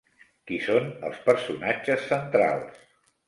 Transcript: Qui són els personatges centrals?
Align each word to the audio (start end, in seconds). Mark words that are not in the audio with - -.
Qui 0.51 0.55
són 0.67 0.87
els 1.09 1.19
personatges 1.27 2.07
centrals? 2.13 2.81